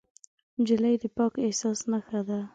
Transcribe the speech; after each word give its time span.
نجلۍ 0.59 0.95
د 1.03 1.05
پاک 1.17 1.33
احساس 1.45 1.79
نښه 1.91 2.19
ده. 2.27 2.39